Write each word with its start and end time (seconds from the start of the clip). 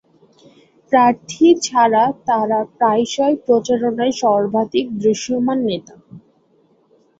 প্রার্থী 0.91 1.47
ছাড়া 1.61 2.03
তারা 2.27 2.59
প্রায়শই 2.77 3.35
প্রচারণার 3.45 4.11
সর্বাধিক 4.21 4.85
দৃশ্যমান 4.99 5.59
নেতা। 5.69 5.95